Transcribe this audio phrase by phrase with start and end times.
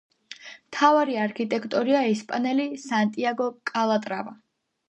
[0.69, 4.39] მთავარი არქიტექტორია ესპანელი სანტიაგო კალატრავა.